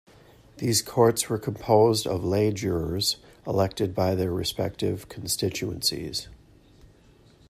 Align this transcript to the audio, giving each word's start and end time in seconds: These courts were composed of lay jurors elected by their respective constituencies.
These 0.57 0.81
courts 0.81 1.29
were 1.29 1.37
composed 1.37 2.07
of 2.07 2.23
lay 2.25 2.51
jurors 2.51 3.17
elected 3.45 3.93
by 3.93 4.15
their 4.15 4.31
respective 4.31 5.07
constituencies. 5.09 6.27